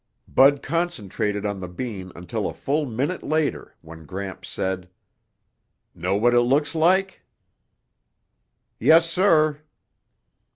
[0.27, 4.89] Bud concentrated on the bean until a full minute later when Gramps said,
[5.93, 7.21] "Know what it looks like?"
[8.79, 9.61] "Yes, sir."